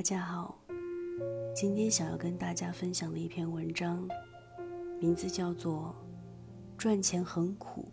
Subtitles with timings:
[0.00, 0.58] 大家好，
[1.54, 4.08] 今天想要跟大家分享的一篇文章，
[4.98, 5.94] 名字叫做
[6.78, 7.92] 《赚钱很苦，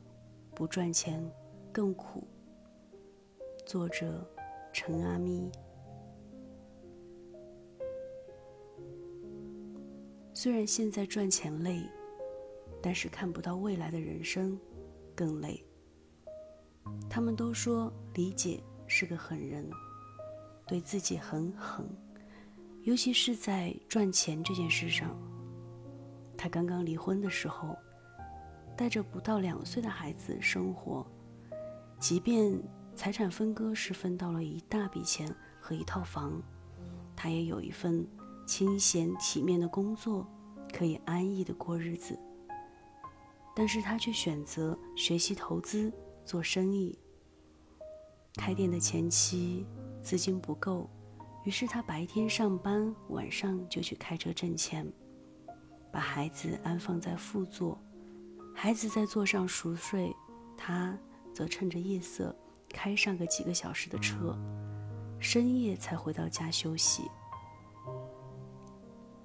[0.56, 1.22] 不赚钱
[1.70, 2.26] 更苦》，
[3.66, 4.26] 作者
[4.72, 5.52] 陈阿咪。
[10.34, 11.84] 虽然现在赚钱累，
[12.82, 14.58] 但是看不到未来的人生
[15.14, 15.62] 更累。
[17.10, 19.70] 他们都说理解是个狠人。
[20.68, 21.88] 对自己很狠，
[22.84, 25.18] 尤其是在赚钱这件事上。
[26.38, 27.76] 他刚刚离婚的时候，
[28.76, 31.06] 带着不到两岁的孩子生活，
[32.00, 32.54] 即便
[32.96, 36.42] 财产分割是分到了一大笔钱和一套房，
[37.16, 38.08] 他也有一份
[38.46, 40.28] 清闲体面的工作，
[40.72, 42.20] 可以安逸的过日子。
[43.56, 45.92] 但是他却选择学习投资
[46.24, 46.96] 做生意。
[48.38, 49.66] 开店的前期。
[50.04, 50.90] 资金不够，
[51.44, 54.90] 于是他白天上班，晚上就去开车挣钱，
[55.92, 57.78] 把孩子安放在副座，
[58.56, 60.16] 孩子在座上熟睡，
[60.56, 60.98] 他
[61.34, 62.34] 则趁着夜色
[62.70, 64.34] 开上个几个小时的车，
[65.20, 67.12] 深夜才回到家休息。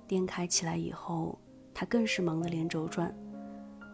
[0.08, 1.38] 店开起来以后，
[1.72, 3.16] 他更是忙得连轴转，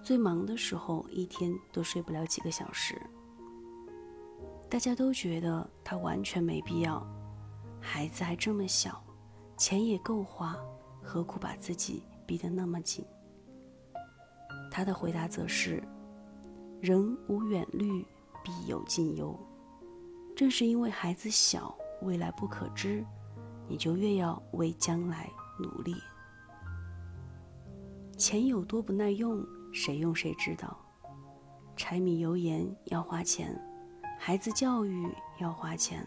[0.02, 2.98] 最忙的时候一天都睡不了几个小时。
[4.70, 7.04] 大家都觉得他完全没必要，
[7.80, 9.02] 孩子还这么小，
[9.56, 10.56] 钱也够花，
[11.02, 13.04] 何苦把自己逼得那么紧？
[14.70, 15.82] 他的回答则是：
[16.82, 18.06] 人无远虑，
[18.44, 19.34] 必有近忧。
[20.36, 23.02] 正是因为孩子小，未来不可知，
[23.66, 25.96] 你就越要为将来努力。
[28.18, 30.76] 钱有多不耐用，谁用谁知道。
[31.74, 33.58] 柴米油盐要花钱。
[34.18, 36.06] 孩子教育要花钱，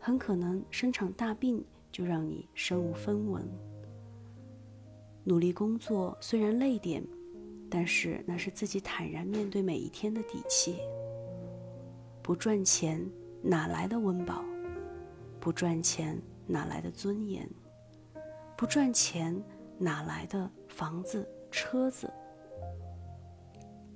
[0.00, 1.62] 很可能生场大病
[1.92, 3.46] 就让你身无分文。
[5.24, 7.04] 努力工作虽然累点，
[7.68, 10.78] 但是那是自己坦然面对每一天的底气。
[12.22, 13.06] 不赚钱
[13.42, 14.42] 哪来的温饱？
[15.38, 17.46] 不赚钱哪来的尊严？
[18.56, 19.38] 不赚钱
[19.76, 22.10] 哪来的房子、车子？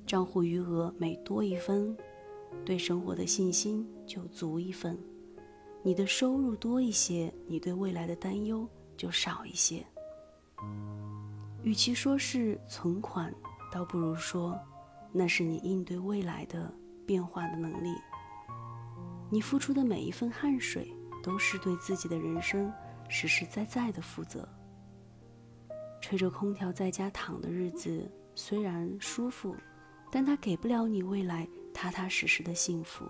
[0.06, 1.96] 账户余额每多一分。
[2.64, 4.98] 对生活的信心就足一份，
[5.82, 9.84] 你的收入多一些，你对未来的担忧就少一些。
[11.62, 13.34] 与其说是存款，
[13.72, 14.58] 倒不如说，
[15.12, 16.72] 那是你应对未来的
[17.06, 17.94] 变化的能力。
[19.30, 22.72] 你付出的每一份汗水，都是对自己的人生
[23.08, 24.48] 实实在在的负责。
[26.00, 29.56] 吹着空调在家躺的日子虽然舒服，
[30.10, 31.48] 但它给不了你未来。
[31.72, 33.04] 踏踏实实的幸福。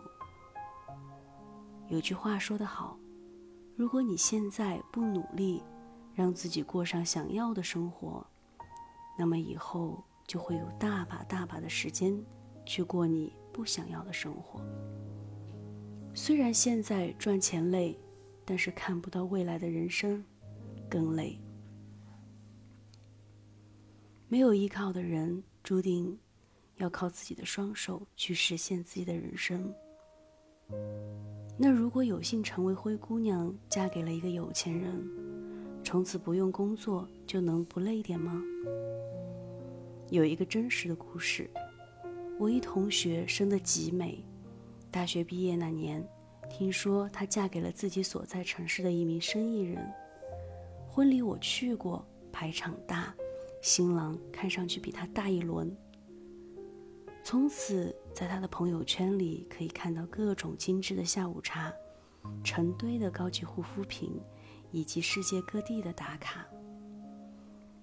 [1.89, 2.99] 有句话说得好，
[3.77, 5.63] 如果你现在不努力，
[6.15, 8.27] 让自己过上想要的生活，
[9.19, 12.19] 那么以后就会有大把大把的时间
[12.65, 14.61] 去过你不想要的生活。
[16.15, 17.99] 虽然现在赚钱累，
[18.45, 20.25] 但是看不到未来的人生
[20.89, 21.39] 更累。
[24.29, 26.19] 没有依靠的人，注定。
[26.83, 29.73] 要靠自己的双手去实现自己的人生。
[31.57, 35.01] 那如果有幸成为灰姑娘，嫁给了一个有钱人，
[35.85, 38.43] 从此不用工作就能不累点吗？
[40.11, 41.49] 有一个真实的故事，
[42.37, 44.25] 我一同学生得极美，
[44.91, 46.05] 大学毕业那年，
[46.51, 49.89] 听说她嫁给了自己所在城市的一名生意人。
[50.89, 53.15] 婚礼我去过，排场大，
[53.61, 55.75] 新郎看上去比她大一轮。
[57.25, 61.73] 从此，在他的朋友圈里可以看到各种精致的下午茶、
[62.43, 64.21] 成堆的高级护肤品，
[64.71, 66.45] 以及世界各地的打卡。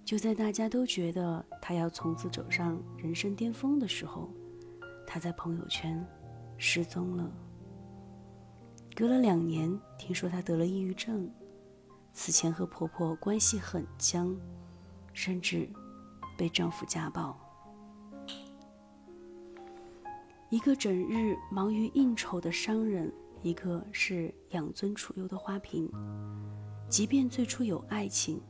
[0.03, 4.29] 就在大家都觉得他要从此走上人生巅峰的时候，
[5.07, 6.05] 他在朋友圈
[6.57, 7.31] 失踪了。
[8.95, 11.31] 隔了两年，听说她得了抑郁症，
[12.11, 14.35] 此前和婆婆关系很僵，
[15.13, 15.69] 甚至
[16.37, 17.48] 被丈夫家暴。
[20.49, 23.13] 一个整日忙于应酬的商人，
[23.43, 25.87] 一个是养尊处优的花瓶。
[26.89, 28.41] 即便最初有爱情，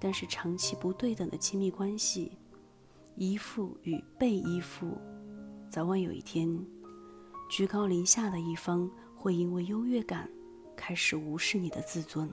[0.00, 2.36] 但是长期不对等的亲密关系，
[3.14, 4.98] 依附与被依附，
[5.70, 6.48] 早晚有一天，
[7.48, 10.28] 居高临下的一方会因为优越感
[10.76, 12.28] 开始无视你的自尊。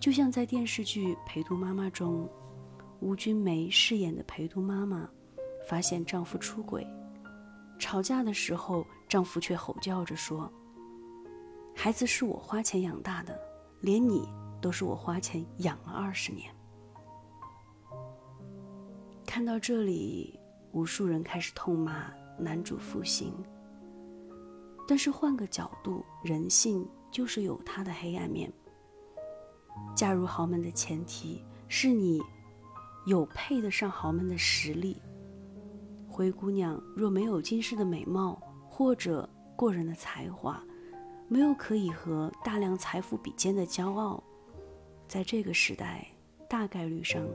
[0.00, 2.26] 就像在电视剧《陪读妈妈》中，
[3.00, 5.06] 吴君梅饰演的陪读妈妈，
[5.68, 6.86] 发现丈夫出轨。
[7.82, 10.48] 吵架的时候，丈夫却吼叫着说
[11.74, 13.36] ：“孩子是我花钱养大的，
[13.80, 16.48] 连你都是我花钱养了二十年。
[19.26, 20.38] 看到这里，
[20.70, 22.08] 无数人开始痛骂
[22.38, 23.34] 男主负心。
[24.86, 28.50] 但是换个角度，人性就是有它的黑暗面。
[29.96, 32.22] 嫁入豪门的前提是你
[33.06, 35.02] 有配得上豪门的实力。
[36.12, 38.38] 灰姑娘若没有今世的美貌
[38.68, 39.26] 或者
[39.56, 40.62] 过人的才华，
[41.26, 44.22] 没有可以和大量财富比肩的骄傲，
[45.08, 46.06] 在这个时代，
[46.50, 47.26] 大概率上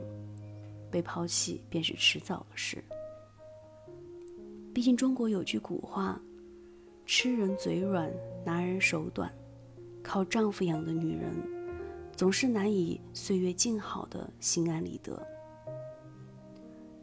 [0.92, 2.82] 被抛弃便是迟早的事。
[4.72, 6.20] 毕竟中国有句古话
[7.04, 8.08] ：“吃人嘴软，
[8.44, 9.28] 拿人手短。”
[10.00, 11.34] 靠丈夫养的女人，
[12.14, 15.20] 总是难以岁月静好的心安理得。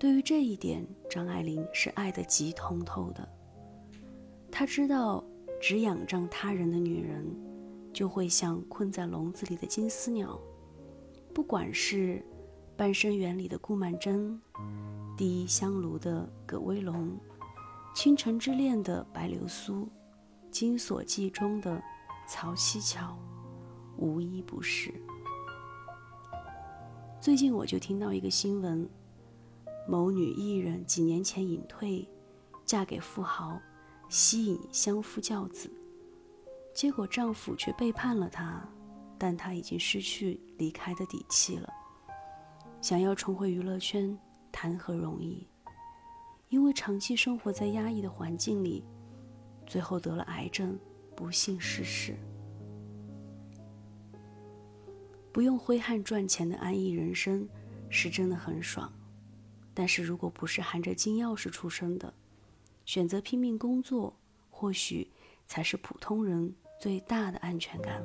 [0.05, 3.27] 对于这一点，张爱玲是爱得极通透的。
[4.51, 5.25] 她知道。
[5.59, 7.25] 只仰仗他人的女人，
[7.91, 10.39] 就会像困在笼子里的金丝鸟。
[11.33, 12.17] 不管是
[12.75, 14.13] 《半生缘》里的顾曼桢，
[15.17, 17.07] 《第一香炉》的葛薇龙，
[17.95, 19.85] 《倾城之恋》的白流苏，
[20.51, 21.81] 《金锁记》中的
[22.27, 23.17] 曹七巧，
[23.97, 24.93] 无一不是。
[27.19, 28.87] 最近我就听到一个新闻：
[29.87, 32.07] 某女艺人几年前隐退，
[32.65, 33.59] 嫁给富豪。
[34.07, 35.67] 吸引相夫教子，
[36.75, 38.63] 结果丈夫却背叛了她，
[39.17, 41.67] 但她已经失去离开的底气了。
[42.81, 44.15] 想要重回娱乐圈，
[44.51, 45.47] 谈何容易？
[46.49, 48.85] 因为长期生活在压抑的环境里，
[49.65, 50.77] 最后得了癌症，
[51.15, 52.15] 不幸逝世。
[55.33, 57.49] 不用挥汗赚钱的安逸人生，
[57.89, 58.93] 是真的很爽。
[59.75, 62.11] 但是如果不是含着金钥匙出生的，
[62.85, 64.15] 选择拼命工作，
[64.49, 65.11] 或许
[65.45, 68.01] 才是普通人最大的安全感。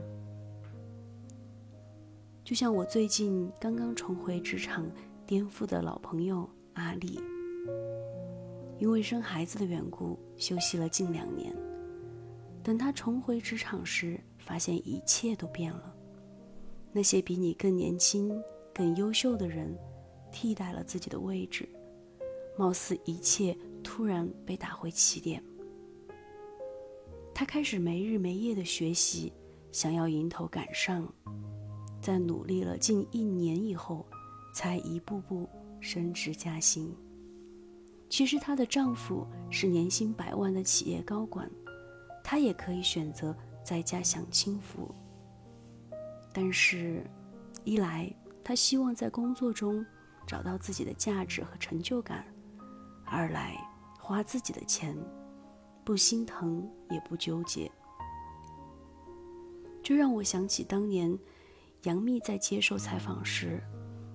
[2.42, 4.90] 就像我最近刚刚重回职场
[5.24, 7.20] 颠覆的老朋友阿丽，
[8.78, 11.54] 因为生孩子的缘故休息了近两年。
[12.62, 15.94] 等他重回职场时，发现一切都变了。
[16.92, 18.42] 那些比你更年轻、
[18.74, 19.78] 更优秀的人，
[20.30, 21.68] 替代了自己的位置，
[22.56, 23.56] 貌似一切。
[23.82, 25.42] 突然被打回起点，
[27.34, 29.32] 他开始没日没夜的学习，
[29.72, 31.10] 想要迎头赶上，
[31.98, 34.04] 在努力了近一年以后，
[34.54, 35.48] 才一步步
[35.80, 36.94] 升职加薪。
[38.10, 41.50] 其实她的丈夫是年薪百万的企业高管，
[42.22, 43.34] 她也可以选择
[43.64, 44.94] 在家享清福。
[46.34, 47.02] 但是，
[47.64, 49.84] 一来她希望在工作中
[50.30, 52.24] 找到自己的价值和成就感，
[53.04, 53.56] 二来。
[53.98, 54.96] 花自己的钱，
[55.84, 57.70] 不心疼也不纠结，
[59.82, 61.16] 这让我想起当年
[61.82, 63.62] 杨幂在接受采访时，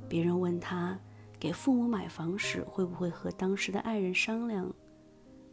[0.09, 0.99] 别人问她
[1.39, 4.69] 给父母买房时会不会和当时的爱人商量，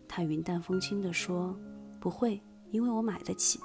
[0.09, 1.57] 她云淡风轻地说
[2.01, 3.61] ：“不会，因为我买得起。”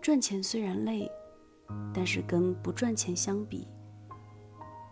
[0.00, 1.10] 赚钱虽然累，
[1.92, 3.66] 但是跟不赚钱相比，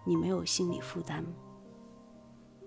[0.05, 1.25] 你没有心理负担。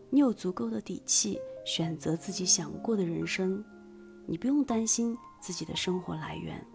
[0.09, 3.63] 你有足够的底气选择自己想过的人生，
[4.25, 6.65] 你不用担心自己的生活来源。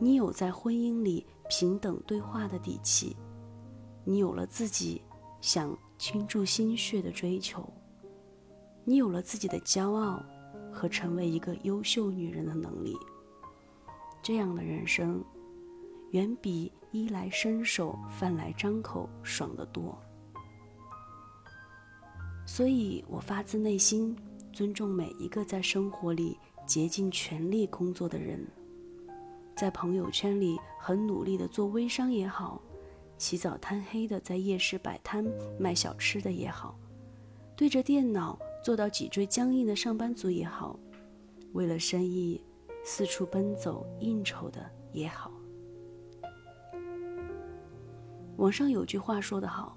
[0.00, 3.16] 你有在婚姻里平等对话的底气，
[4.04, 5.00] 你有了自己
[5.40, 7.72] 想倾注心血的追求，
[8.84, 10.20] 你有了自己的骄傲
[10.72, 12.96] 和成为一个优秀女人的能力。
[14.20, 15.22] 这样的人生，
[16.14, 19.98] 远比衣来伸手、饭来张口爽得多。
[22.46, 24.16] 所以我发自内心
[24.52, 28.46] 尊重每一个在生活里竭尽全力工作的人，
[29.56, 32.62] 在朋友圈里很努力的做微商也好，
[33.18, 35.26] 起早贪黑的在夜市摆摊
[35.58, 36.78] 卖小吃的也好，
[37.56, 40.78] 对着电脑做到脊椎僵硬的上班族也好，
[41.54, 42.40] 为了生意
[42.84, 45.32] 四处奔走应酬的也好。
[48.36, 49.76] 网上有句话说得好。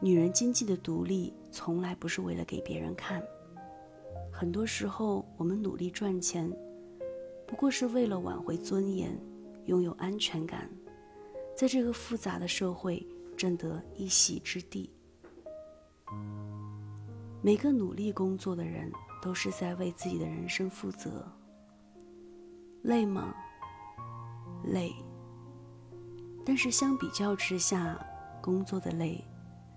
[0.00, 3.22] 女人经济的独立从来不是为了给别人看，
[4.32, 6.50] 很多时候我们努力赚钱，
[7.46, 9.18] 不过是为了挽回尊严，
[9.66, 10.68] 拥有安全感，
[11.56, 14.90] 在这个复杂的社会争得一席之地。
[17.42, 21.26] 每个努力工作的人都是在为自己的人生负责。
[22.82, 23.34] 累吗？
[24.64, 24.94] 累。
[26.44, 27.98] 但是相比较之下，
[28.40, 29.24] 工作的累。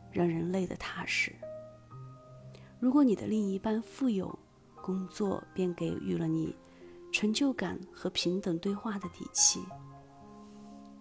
[0.09, 1.31] 让人累得踏实。
[2.79, 4.39] 如果你的另一半富有，
[4.81, 6.55] 工作便给予了你
[7.11, 9.63] 成就感和平等对话的底气。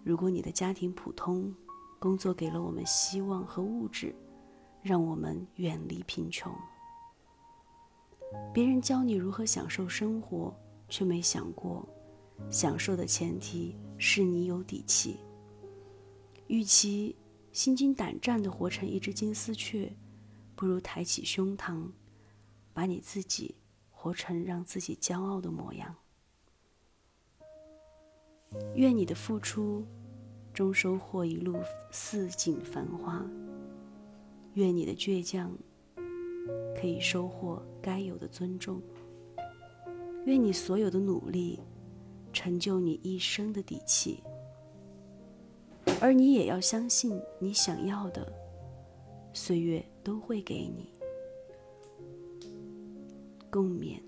[0.03, 1.51] 如果你的家庭普通，
[1.97, 4.13] 工作给了我们希望和物质，
[4.83, 6.53] 让我们远离贫穷。
[8.53, 10.53] 别人教你如何享受生活，
[10.89, 11.87] 却没想过，
[12.51, 15.17] 享受的前提是你有底气。
[16.47, 17.15] 与其
[17.51, 19.95] 心惊胆战地活成一只金丝雀，
[20.55, 21.89] 不如抬起胸膛，
[22.73, 23.55] 把你自己
[23.89, 25.95] 活成让自己骄傲的模样。
[28.75, 29.85] 愿你的付出，
[30.53, 31.59] 终收获一路
[31.91, 33.21] 似锦繁花；
[34.53, 35.51] 愿你的倔强，
[36.79, 38.79] 可以收获该有的尊重；
[40.25, 41.59] 愿你所有的努力，
[42.31, 44.23] 成就你一生的底气。
[45.99, 48.31] 而你也要相信，你想要的，
[49.33, 50.89] 岁月都会给你。
[53.49, 53.99] 共勉。